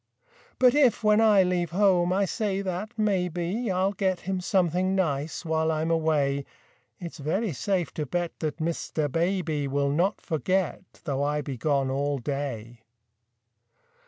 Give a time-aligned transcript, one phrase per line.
[0.57, 5.45] But if, when I leave home, I say that maybe I'll get him something nice
[5.45, 6.43] while I'm away,
[6.99, 9.11] It's very safe to bet that Mr.
[9.11, 12.79] Baby Will not forget, though I be gone all day.